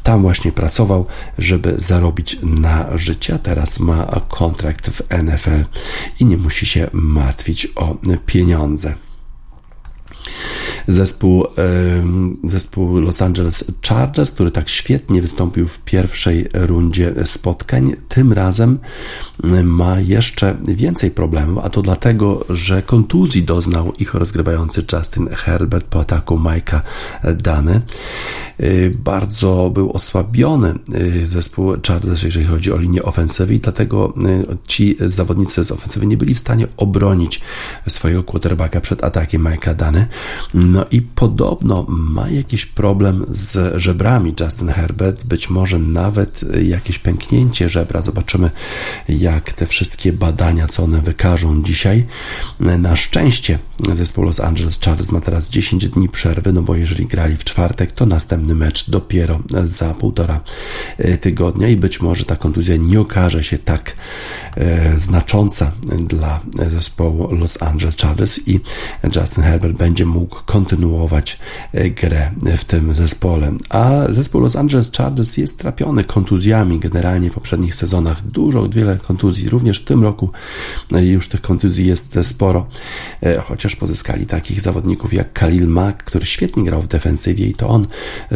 [0.03, 1.07] Tam właśnie pracował,
[1.39, 3.39] żeby zarobić na życia.
[3.39, 5.65] Teraz ma kontrakt w NFL
[6.21, 7.97] i nie musi się martwić o
[8.27, 8.95] pieniądze.
[10.89, 11.47] Zespół,
[12.45, 18.79] zespół Los Angeles Chargers, który tak świetnie wystąpił w pierwszej rundzie spotkań, tym razem
[19.65, 26.01] ma jeszcze więcej problemów, a to dlatego, że kontuzji doznał ich rozgrywający Justin Herbert po
[26.01, 26.81] ataku Mike'a
[27.37, 27.81] Dany.
[28.61, 34.15] Y, bardzo był osłabiony y, zespół Chargers, jeżeli chodzi o linię ofensywy i dlatego
[34.53, 37.41] y, ci zawodnicy z ofensywy nie byli w stanie obronić
[37.89, 40.07] swojego quarterbacka przed atakiem Mike'a Dany.
[40.79, 47.69] No i podobno ma jakiś problem z żebrami Justin Herbert, być może nawet jakieś pęknięcie
[47.69, 48.03] żebra.
[48.03, 48.51] Zobaczymy,
[49.09, 52.07] jak te wszystkie badania, co one wykażą dzisiaj.
[52.61, 53.59] Na szczęście
[53.95, 57.93] zespół Los Angeles Chargers ma teraz 10 dni przerwy, no bo jeżeli grali w czwartek,
[57.93, 60.41] to następny mecz dopiero za półtora
[60.99, 63.97] e, tygodnia i być może ta kontuzja nie okaże się tak
[64.97, 66.41] znacząca dla
[66.71, 68.61] zespołu Los Angeles Chargers i
[69.17, 71.39] Justin Herbert będzie mógł kontynuować
[71.73, 73.53] e, grę w tym zespole.
[73.69, 78.23] A zespół Los Angeles Chargers jest trapiony kontuzjami generalnie w poprzednich sezonach.
[78.23, 79.49] Dużo, wiele kontuzji.
[79.49, 80.31] Również w tym roku
[80.93, 82.67] e, już tych kontuzji jest sporo,
[83.23, 87.69] e, chociaż pozyskali takich zawodników jak Khalil Mack, który świetnie grał w defensywie i to
[87.69, 87.87] on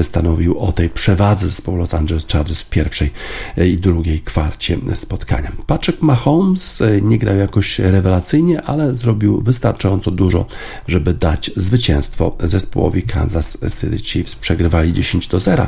[0.03, 3.11] stanowił o tej przewadze zespołu Los Angeles Chargers w pierwszej
[3.57, 5.53] i drugiej kwarcie spotkania.
[5.67, 10.47] Patrick Mahomes nie grał jakoś rewelacyjnie, ale zrobił wystarczająco dużo,
[10.89, 14.35] żeby dać zwycięstwo zwycięstwo zespołowi Kansas City Chiefs.
[14.35, 15.67] Przegrywali 10 do 0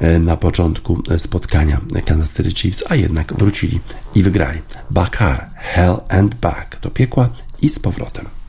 [0.00, 3.80] e, na początku spotkania Kansas City Chiefs, a jednak wrócili
[4.14, 4.60] i wygrali.
[4.90, 7.28] Bakar, Hell and Back do piekła
[7.62, 8.43] i z powrotem.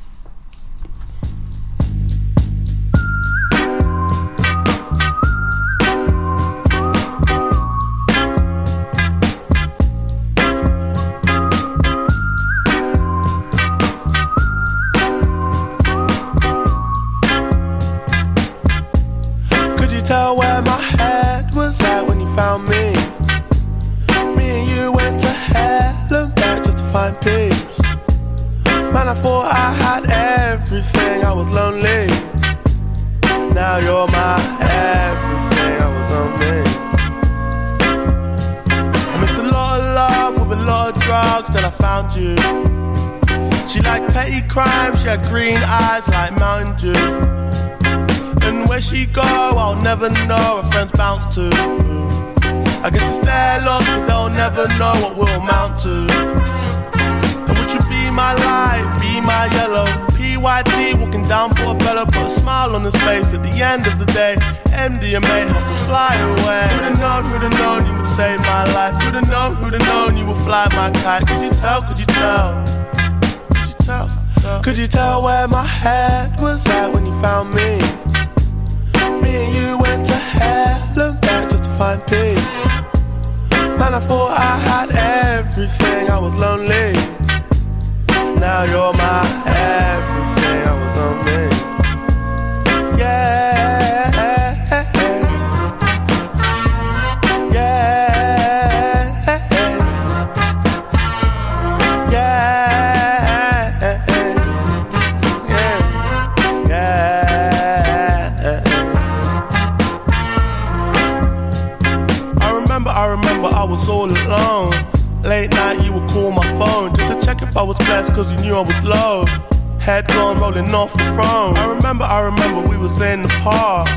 [121.96, 123.88] Remember, I remember we was in the park.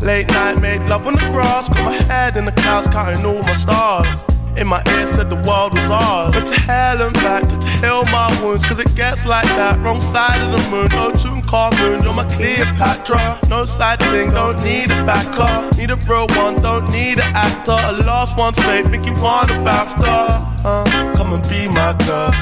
[0.00, 1.68] Late night, made love on the grass.
[1.68, 4.24] Got my head in the clouds, counting all my stars.
[4.56, 6.34] In my ear said the world was ours.
[6.34, 8.64] But to hell and back to, heal my wounds.
[8.66, 9.76] Cause it gets like that.
[9.80, 10.88] Wrong side of the moon.
[10.90, 12.02] No tune car moon.
[12.02, 13.40] You're my Cleopatra.
[13.48, 14.30] No side thing.
[14.30, 15.76] Don't need a backer.
[15.76, 16.62] Need a real one.
[16.62, 17.78] Don't need an actor.
[17.90, 18.88] A lost one's faith.
[18.90, 20.64] Think you want a BAFTA.
[20.64, 22.32] Uh, come and be my girl.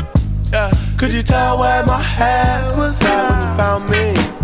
[0.52, 0.70] Yeah.
[0.98, 3.90] Could you tell where my head was at when you found?
[3.90, 4.35] Me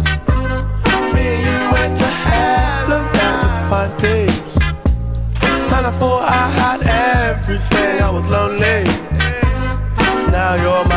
[6.03, 6.81] I I had
[7.31, 8.83] everything, I was lonely.
[10.33, 10.92] Now you're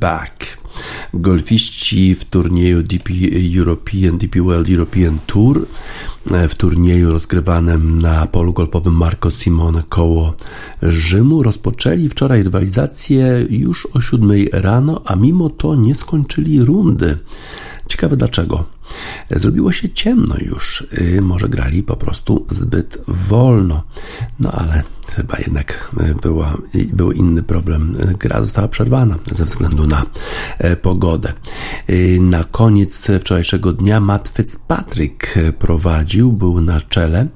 [0.00, 0.58] Back.
[1.14, 3.12] Golfiści w turnieju DP
[3.58, 5.66] European, DP World European Tour,
[6.30, 10.34] e, w turnieju rozgrywanym na polu golfowym Marco Simone koło
[10.82, 17.18] Rzymu, rozpoczęli wczoraj rywalizację już o 7 rano, a mimo to nie skończyli rundy.
[17.88, 18.64] Ciekawe dlaczego.
[19.30, 20.86] Zrobiło się ciemno już,
[21.22, 23.82] może grali po prostu zbyt wolno.
[24.40, 26.56] No ale chyba jednak y, była,
[26.92, 27.92] był inny problem.
[28.18, 30.06] Gra została przerwana ze względu na
[30.58, 31.32] e, pogodę.
[31.90, 37.26] Y, na koniec wczorajszego dnia Matt Fitzpatrick prowadził, był na czele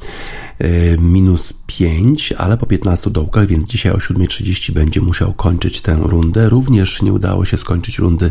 [0.98, 6.48] minus 5, ale po 15 dołkach, więc dzisiaj o 7.30 będzie musiał kończyć tę rundę.
[6.48, 8.30] Również nie udało się skończyć rundy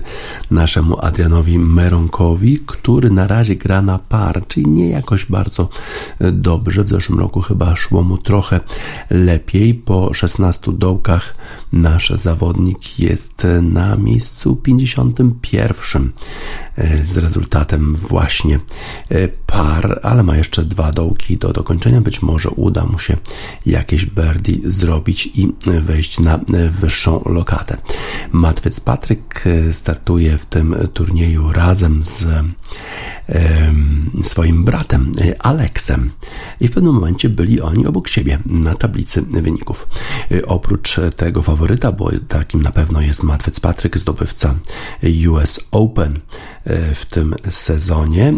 [0.52, 5.70] naszemu Adrianowi Meronkowi, który na razie gra na par, czyli nie jakoś bardzo
[6.20, 6.84] e, dobrze.
[6.84, 8.60] W zeszłym roku chyba szło mu trochę
[9.10, 9.29] lepiej.
[9.86, 11.36] Po 16 dołkach
[11.74, 16.12] nasz zawodnik jest na miejscu 51
[16.78, 18.60] e, z rezultatem właśnie
[19.10, 22.02] e, par, ale ma jeszcze dwa dołki do dokończenia.
[22.02, 23.18] Być może uda mu się
[23.66, 26.40] jakieś birdie zrobić i wejść na
[26.72, 27.78] wyższą lokatę.
[28.32, 32.26] Matt Fitzpatrick startuje w tym turnieju razem z
[34.24, 36.12] swoim bratem e, Aleksem
[36.62, 39.88] i w pewnym momencie byli oni obok siebie na tablicy wyników.
[40.32, 44.56] E, oprócz tego faworyta, bo takim na pewno jest Matt Fitzpatrick, zdobywca
[45.30, 46.20] US Open
[46.64, 48.34] e, w tym sezonie,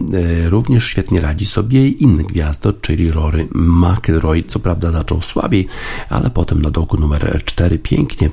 [0.46, 4.44] również świetnie radzi sobie inny gwiazdor, czyli Rory McIlroy.
[4.44, 5.68] Co prawda zaczął słabiej,
[6.10, 8.30] ale potem na dołku numer 4 pięknie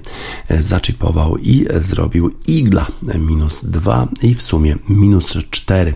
[0.60, 2.86] zaczipował i zrobił igla
[3.18, 5.94] minus 2 i w sumie minus 4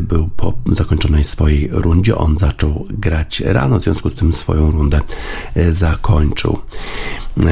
[0.00, 2.16] był po zakończonej swojej rundzie.
[2.16, 5.00] On zaczął grać rano, w związku z tym swoją rundę
[5.70, 6.58] zakończył.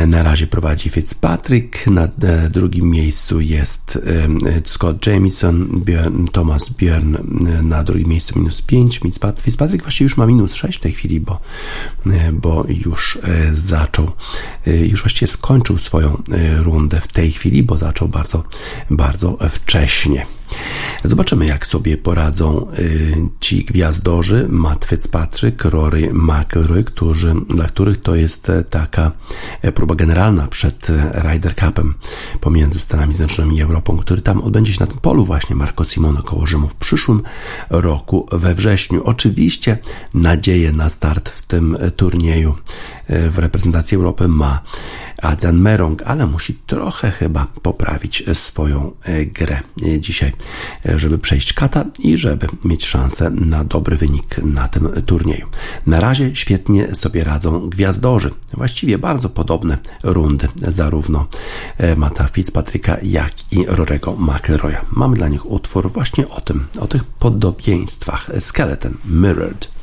[0.07, 2.09] Na razie prowadzi Fitzpatrick, na
[2.51, 3.99] drugim miejscu jest
[4.65, 5.85] Scott Jamieson,
[6.33, 7.17] Thomas Björn
[7.63, 9.01] na drugim miejscu minus 5.
[9.43, 11.41] Fitzpatrick właściwie już ma minus 6 w tej chwili, bo,
[12.33, 13.19] bo już
[13.53, 14.11] zaczął,
[14.67, 16.23] już właściwie skończył swoją
[16.59, 18.45] rundę w tej chwili, bo zaczął bardzo,
[18.91, 20.27] bardzo wcześnie.
[21.05, 28.15] Zobaczymy, jak sobie poradzą y, ci gwiazdorzy Matt Fitzpatrick, Rory McIlroy, którzy, dla których to
[28.15, 29.13] jest e, taka
[29.63, 31.95] e, próba generalna przed e, Ryder Cupem
[32.41, 36.23] pomiędzy Stanami Zjednoczonymi i Europą, który tam odbędzie się na tym polu właśnie Marco Simona
[36.23, 37.23] koło Rzymu w przyszłym
[37.71, 39.03] roku we wrześniu.
[39.05, 39.79] Oczywiście
[40.15, 42.55] nadzieję na start w tym turnieju
[43.09, 44.63] w reprezentacji Europy ma
[45.23, 48.93] Adrian Merong, ale musi trochę chyba poprawić swoją
[49.35, 49.61] grę
[49.99, 50.33] dzisiaj
[50.97, 55.47] żeby przejść kata i żeby mieć szansę na dobry wynik na tym turnieju.
[55.87, 58.31] Na razie świetnie sobie radzą gwiazdorzy.
[58.53, 61.27] Właściwie bardzo podobne rundy, zarówno
[61.79, 64.85] e, Mata Fitzpatricka, jak i Rorego McIlroya.
[64.91, 68.31] Mamy dla nich utwór właśnie o tym, o tych podobieństwach.
[68.39, 69.78] Skeleton Mirrored.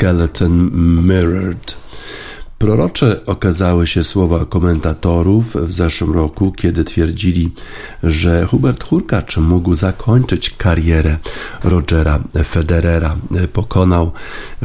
[0.00, 0.70] Skeleton
[1.06, 1.76] Mirrored.
[2.58, 7.52] Prorocze okazały się słowa komentatorów w zeszłym roku, kiedy twierdzili,
[8.02, 11.16] że Hubert Hurkacz mógł zakończyć karierę
[11.64, 13.16] Rogera Federera.
[13.52, 14.12] Pokonał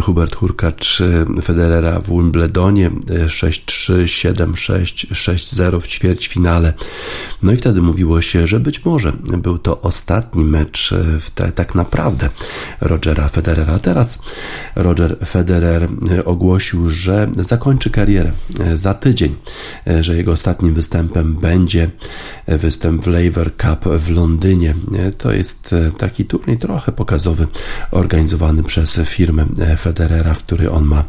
[0.01, 1.03] Hubert Hurkacz
[1.43, 6.73] Federera w Wimbledonie 6-3, 7-6, 6-0 w ćwierćfinale.
[7.43, 11.75] No i wtedy mówiło się, że być może był to ostatni mecz w te, tak
[11.75, 12.29] naprawdę
[12.81, 13.79] Rogera Federera.
[13.79, 14.14] Teraz
[14.75, 15.89] Roger Federer
[16.25, 19.35] ogłosił, że zakończy karierę e, za tydzień,
[19.87, 21.89] e, że jego ostatnim występem będzie
[22.45, 24.75] e, występ w Laver Cup w Londynie.
[25.17, 27.47] To jest taki turniej trochę pokazowy,
[27.91, 29.45] organizowany przez firmę
[29.79, 31.03] Federera, w której on ma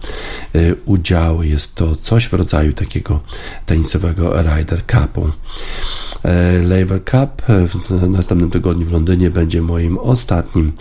[0.85, 1.43] udział.
[1.43, 3.21] Jest to coś w rodzaju takiego
[3.67, 5.31] tenisowego Ryder Cupu.
[6.63, 10.73] Laver Cup w następnym tygodniu w Londynie będzie moim ostatnim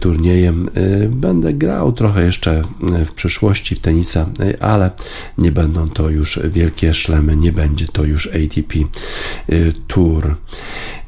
[0.00, 0.70] turniejem.
[1.10, 2.62] Będę grał trochę jeszcze
[3.06, 4.26] w przyszłości w tenisa,
[4.60, 4.90] ale
[5.38, 8.78] nie będą to już wielkie szlemy, nie będzie to już ATP
[9.86, 10.36] Tour.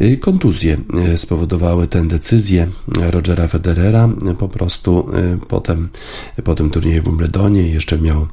[0.02, 0.76] Y, kontuzje
[1.14, 2.68] y, spowodowały tę decyzję
[3.10, 4.08] Rogera Federera.
[4.38, 5.06] Po prostu
[5.48, 5.88] potem
[6.44, 8.26] po tym turnieju w Wimbledonie jeszcze miał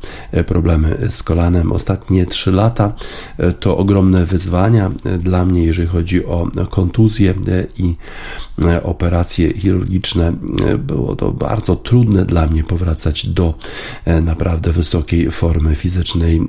[0.48, 1.72] problemy z kolanem.
[1.72, 2.94] Ostatnie trzy lata
[3.60, 7.34] to ogromne wyzwania dla mnie, jeżeli chodzi o kontuzje
[7.78, 7.96] i
[8.84, 10.34] operacje chirurgiczne.
[10.80, 13.54] Było to bardzo trudne dla mnie powracać do
[14.22, 16.42] naprawdę wysokiej formy fizycznej.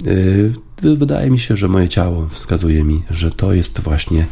[0.83, 4.27] Wydaje mi się, że moje ciało wskazuje mi, że to jest właśnie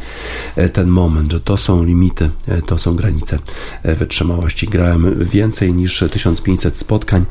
[0.55, 3.39] e, ten moment, że to są limity, e, to są granice
[3.83, 4.67] e, wytrzymałości.
[4.67, 7.25] Grałem więcej niż 1500 spotkań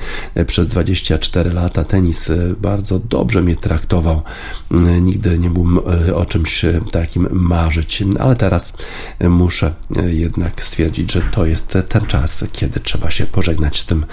[0.46, 1.84] przez 24 lata.
[1.84, 4.22] Tenis bardzo dobrze mnie traktował.
[5.00, 5.78] Nigdy nie mógłbym
[6.14, 8.72] o czymś takim marzyć, ale teraz
[9.20, 9.74] muszę
[10.06, 14.06] jednak stwierdzić, że to jest ten czas, kiedy trzeba się pożegnać z tym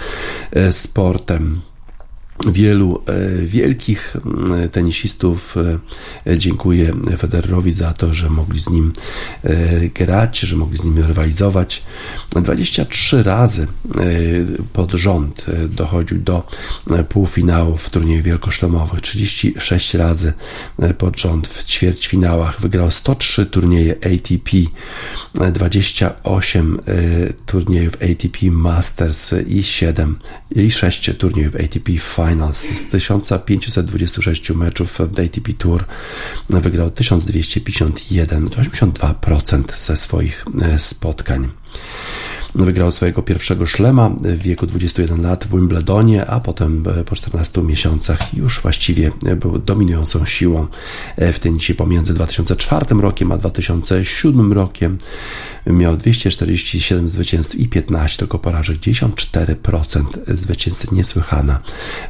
[0.70, 1.60] sportem
[2.52, 4.16] wielu e, wielkich
[4.64, 5.56] e, tenisistów.
[6.26, 8.92] E, dziękuję Federerowi za to, że mogli z nim
[9.94, 11.82] grać, że mogli z nim rywalizować.
[12.42, 13.66] 23 razy
[14.72, 16.46] pod rząd dochodził do
[17.08, 20.32] półfinałów w turnieju wielkoszlemowych, 36 razy
[20.98, 22.60] pod rząd w ćwierćfinałach.
[22.60, 24.50] Wygrał 103 turnieje ATP,
[25.52, 26.78] 28
[27.46, 30.18] turniejów ATP Masters i 7
[30.56, 35.84] i 6 turniejów ATP Finals Finals z 1526 meczów w ATP Tour
[36.50, 41.48] wygrał 1251, 82% ze swoich e, spotkań.
[42.54, 47.62] Wygrał swojego pierwszego szlema w wieku 21 lat w Wimbledonie, a potem e, po 14
[47.62, 50.66] miesiącach już właściwie był dominującą siłą
[51.16, 54.98] e, w tenisie pomiędzy 2004 rokiem a 2007 rokiem.
[55.66, 60.92] Miał 247 zwycięstw i 15 tylko porażek, 94% zwycięstw.
[60.92, 61.60] Niesłychana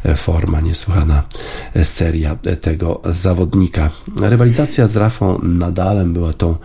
[0.04, 1.22] e, forma, niesłychana
[1.82, 3.90] seria tego zawodnika.
[4.20, 6.56] Rywalizacja z Rafą Nadalem była tą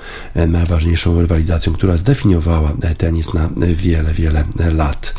[0.48, 4.44] najważniejszą rywalizacją, która zdefiniowała tenis na wiele, wiele
[4.74, 5.14] lat.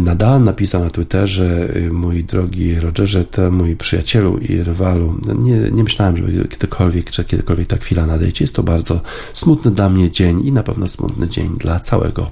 [0.00, 6.16] Nadal napisał na Twitterze, mój drogi Rogerze, to mój przyjacielu i rywalu, nie, nie myślałem,
[6.16, 8.44] żeby kiedykolwiek, czy kiedykolwiek ta chwila nadejdzie.
[8.44, 9.00] Jest to bardzo
[9.34, 12.30] smutny dla mnie dzień i na pewno smutny dzień dla całego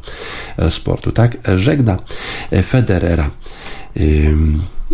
[0.69, 1.13] sportu.
[1.13, 1.99] Tak, żegna
[2.63, 3.31] Federera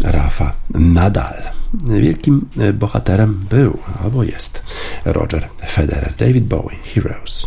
[0.05, 1.43] Rafa Nadal.
[2.01, 4.63] Wielkim bohaterem był albo jest
[5.05, 7.47] Roger Federer, David Bowie, Heroes.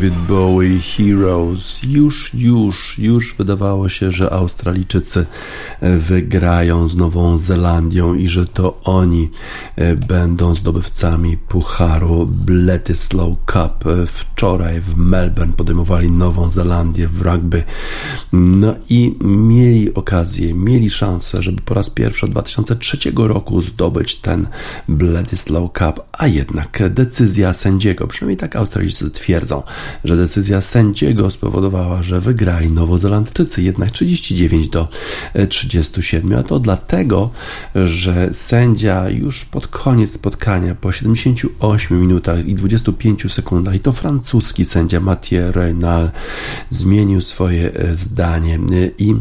[0.00, 1.80] David Bowie Heroes.
[1.82, 5.26] Już, już, już wydawało się, że Australijczycy
[5.80, 9.30] e, wygrają z Nową Zelandią i że to oni
[9.76, 13.86] e, będą zdobywcami Pucharu Bledisloe Cup.
[13.86, 17.62] E, wczoraj w Melbourne podejmowali Nową Zelandię w rugby.
[18.32, 24.48] No i mieli okazję, mieli szansę, żeby po raz pierwszy od 2003 roku zdobyć ten
[24.88, 29.62] Bledisloe Cup, a jednak decyzja sędziego, przynajmniej tak Australijczycy twierdzą,
[30.04, 34.88] że decyzja sędziego spowodowała, że wygrali Nowozelandczycy jednak 39 do
[35.48, 37.30] 37, a to dlatego,
[37.74, 44.64] że sędzia już pod koniec spotkania po 78 minutach i 25 sekundach i to francuski
[44.64, 46.10] sędzia Mathieu Reynal
[46.70, 48.58] zmienił swoje zdanie
[48.98, 49.14] i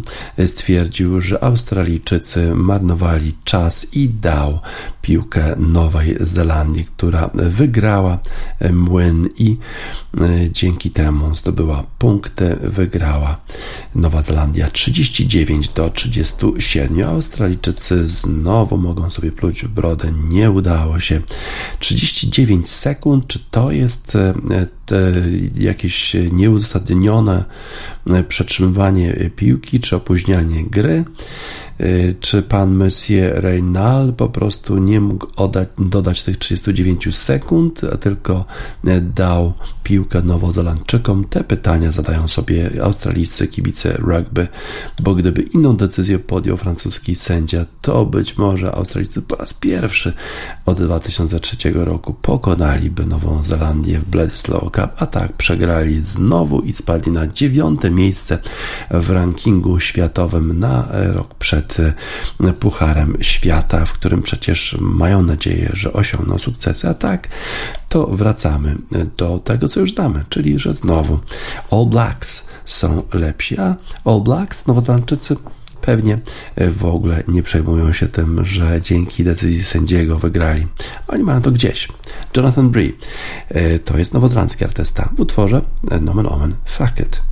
[0.46, 4.60] stwierdził, że Australijczycy marnowali czas i dał
[5.02, 8.20] piłkę Nowej Zelandii, która wygrała
[8.74, 9.58] młyn i
[10.22, 13.42] e, dzięki temu zdobyła punkty, wygrała
[13.96, 17.10] Nowa Zelandia 39 do 37.
[17.10, 21.22] Australijczycy znowu mogą sobie pluć w brodę, nie udało się.
[21.80, 24.34] 39 sekund, czy to jest e,
[25.56, 27.44] jakieś nieuzasadnione
[28.28, 31.06] przetrzymywanie piłki, czy opóźnianie gry?
[31.82, 37.98] Y, czy pan Monsieur Reynal po prostu nie mógł oddać, dodać tych 39 sekund, a
[37.98, 38.46] tylko
[38.88, 39.54] y, dał
[39.84, 41.26] piłkę Nowozelandczykom?
[41.26, 44.48] Te pytania zadają sobie australijscy kibice rugby,
[45.02, 50.14] bo gdyby inną decyzję podjął francuski sędzia, to być może Australijczycy po raz pierwszy
[50.66, 57.12] od 2003 roku pokonaliby Nową Zelandię w Bledisloe Cup, a tak przegrali znowu i spadli
[57.12, 58.38] na dziewiąte miejsce
[58.92, 61.96] w rankingu światowym na rok przed przed
[62.50, 67.28] e, Pucharem Świata, w którym przecież mają nadzieję, że osiągną sukcesy, a tak
[67.90, 68.76] to wracamy
[69.18, 71.20] do tego, co już znamy, czyli że znowu
[71.72, 75.36] All Blacks są lepsi, a All Blacks, Nowozelandczycy,
[75.82, 76.20] pewnie
[76.58, 80.68] w ogóle nie przejmują się tym, że dzięki decyzji sędziego wygrali.
[81.08, 81.88] Oni mają to gdzieś.
[82.38, 82.98] Jonathan Bree
[83.50, 85.62] e, to jest nowozelandzki artysta w utworze
[86.02, 87.29] Nomen Omen Fuck It.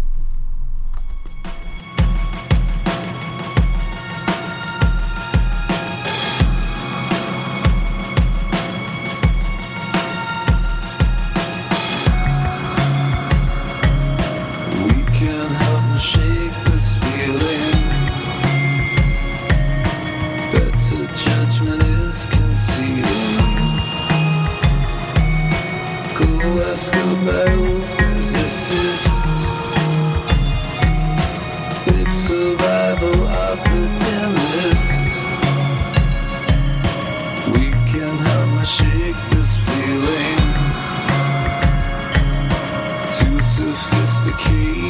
[44.37, 44.86] key.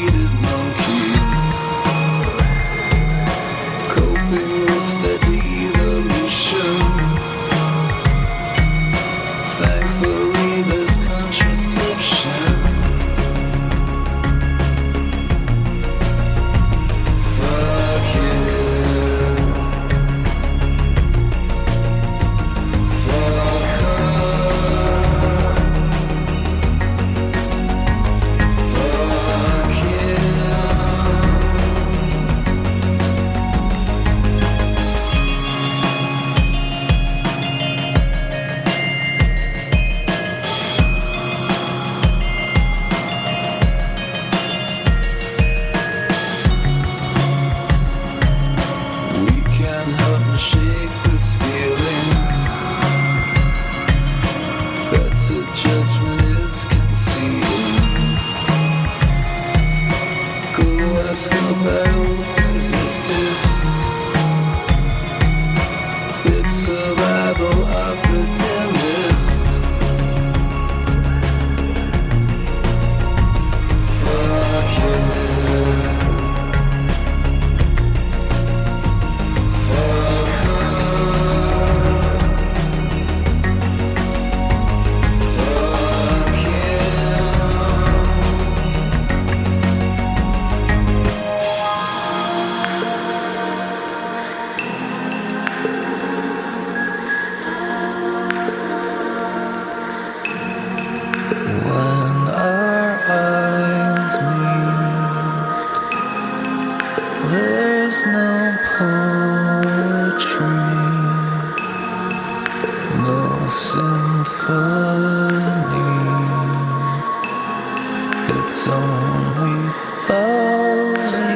[118.30, 119.72] it's only
[120.06, 121.34] fuzzy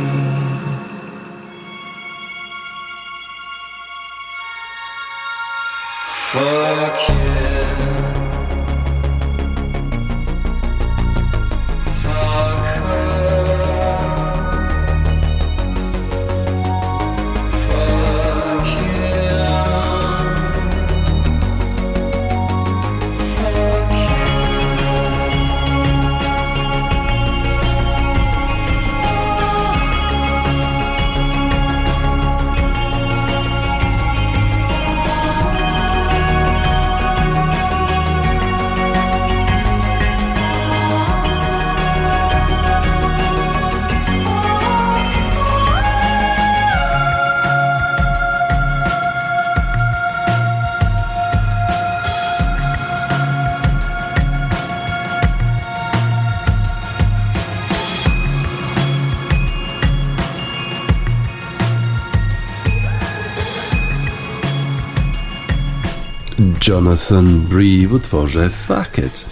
[67.11, 69.27] Jonathan Bree w utworze Fuck It.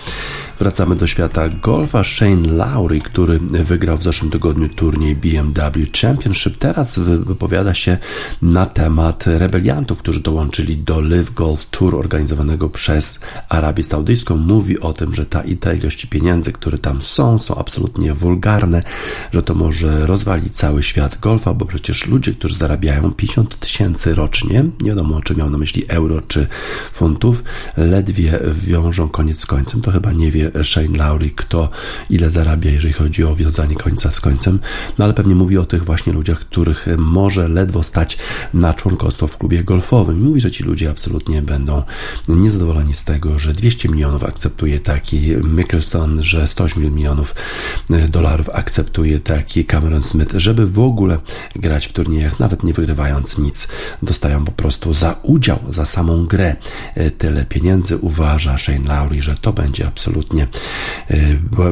[0.65, 2.05] Wracamy do świata golfa.
[2.05, 7.99] Shane Lowry, który wygrał w zeszłym tygodniu turniej BMW Championship, teraz wypowiada się
[8.43, 14.37] na temat rebeliantów, którzy dołączyli do Live Golf Tour organizowanego przez Arabię Saudyjską.
[14.37, 18.83] Mówi o tym, że ta i ilości pieniędzy, które tam są, są absolutnie wulgarne,
[19.33, 24.65] że to może rozwalić cały świat golfa, bo przecież ludzie, którzy zarabiają 50 tysięcy rocznie,
[24.81, 26.47] nie wiadomo czy miał na myśli euro czy
[26.93, 27.45] funtów,
[27.77, 31.69] ledwie wiążą koniec z końcem, to chyba nie wie Shane Lowry, kto
[32.11, 34.61] ile zarabia, jeżeli chodzi o wiązanie końca z końcem,
[34.99, 38.19] no ale pewnie mówi o tych właśnie ludziach, których może ledwo stać
[38.55, 40.21] na członkostwo w klubie golfowym.
[40.21, 41.83] Mówi, że ci ludzie absolutnie będą
[42.29, 47.35] niezadowoleni z tego, że 200 milionów akceptuje taki Mickelson, że 108 milionów
[48.09, 51.19] dolarów akceptuje taki Cameron Smith, żeby w ogóle
[51.57, 53.69] grać w turniejach, nawet nie wygrywając nic,
[54.03, 56.57] dostają po prostu za udział, za samą grę
[57.19, 57.97] tyle pieniędzy.
[57.97, 60.75] Uważa Shane Lowry, że to będzie absolutnie absolutnie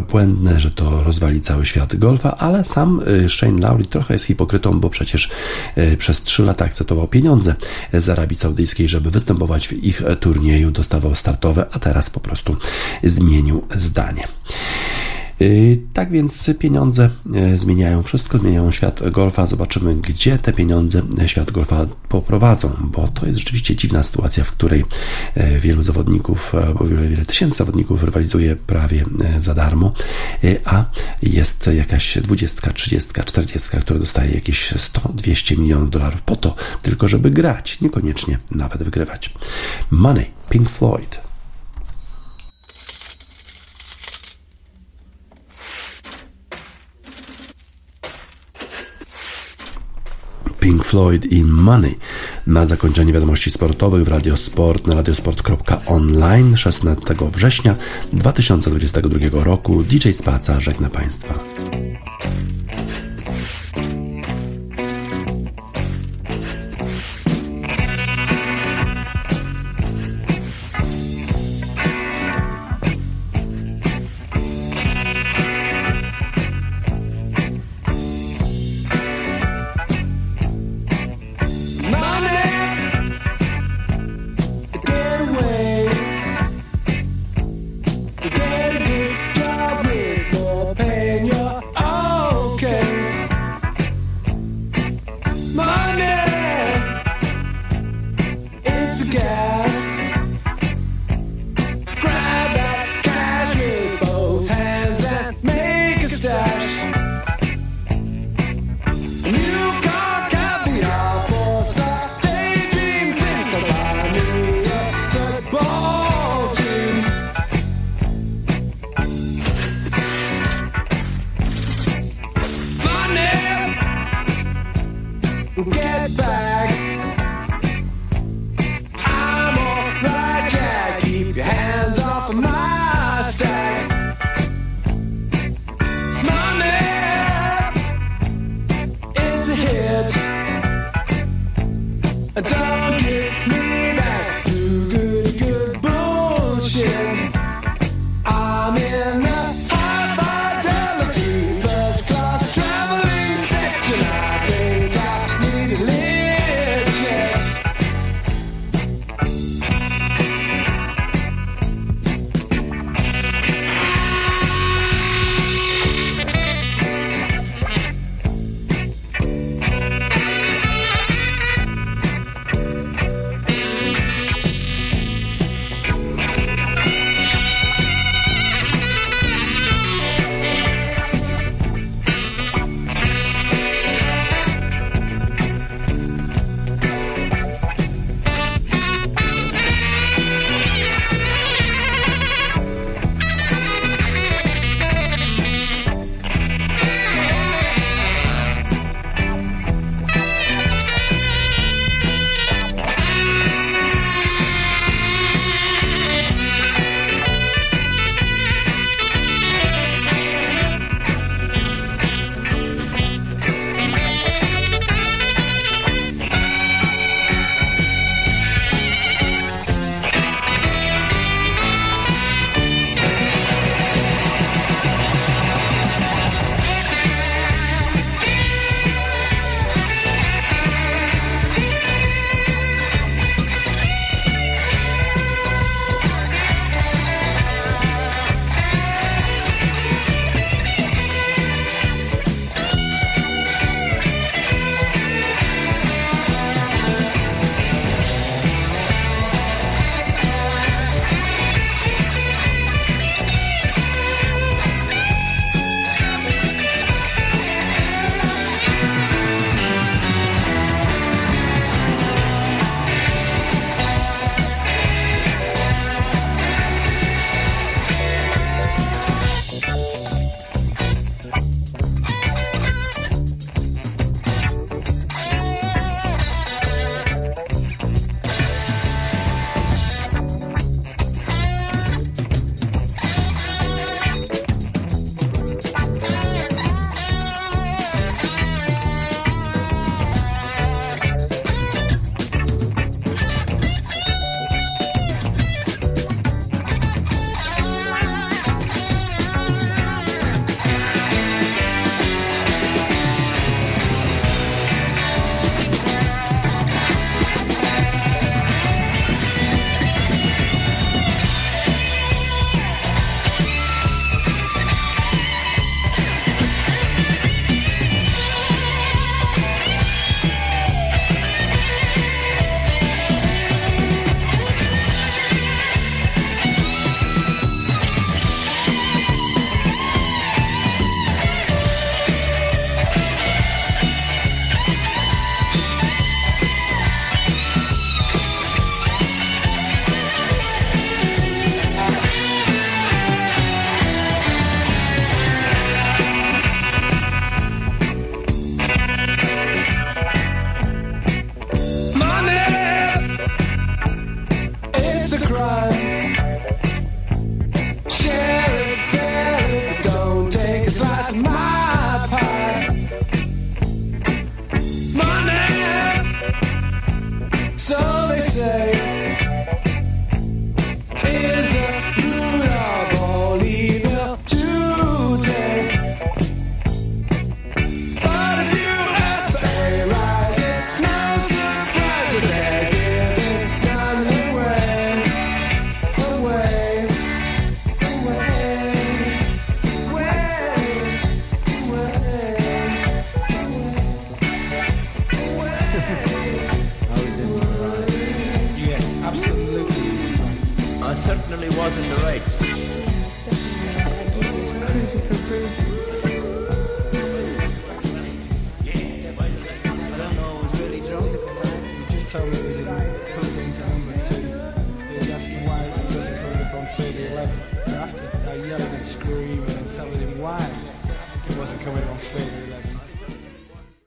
[0.09, 4.81] błędne, że to rozwali cały świat golfa, ale sam y, Shane Lowry trochę jest hipokrytą,
[4.81, 5.31] bo przecież
[5.79, 7.55] y, przez 3 lata akceptował pieniądze
[7.93, 12.57] z Arabii Saudyjskiej, żeby występować w ich turnieju, dostawał startowe, a teraz po prostu
[13.05, 14.29] zmienił zdanie.
[15.43, 17.11] Y, tak więc pieniądze
[17.55, 19.47] y, zmieniają wszystko, zmieniają świat golfa.
[19.47, 24.85] Zobaczymy, gdzie te pieniądze świat golfa poprowadzą, bo to jest rzeczywiście dziwna sytuacja, w której
[25.37, 29.05] y, wielu zawodników, bo wiele, wiele tysięcy zawodników rywalizuje prawie
[29.41, 29.93] za darmo,
[30.65, 30.85] a
[31.23, 37.09] jest jakaś 20, 30, 40, która dostaje jakieś 100, 200 milionów dolarów po to, tylko
[37.09, 39.35] żeby grać, niekoniecznie nawet wygrywać.
[39.91, 41.32] Money, Pink Floyd.
[50.63, 51.95] Pink Floyd i Money.
[52.47, 57.77] Na zakończenie wiadomości sportowych w Radiosport na radiosport.online 16 września
[58.13, 61.35] 2022 roku DJ Spaca żegna Państwa.